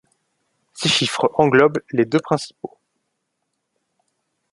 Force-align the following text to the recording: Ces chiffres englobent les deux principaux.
Ces 0.73 0.89
chiffres 0.89 1.29
englobent 1.35 1.77
les 1.91 2.05
deux 2.05 2.17
principaux. 2.17 2.75